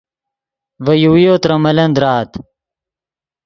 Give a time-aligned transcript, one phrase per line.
[0.85, 2.31] ڤے یوویو ترے ملن درآت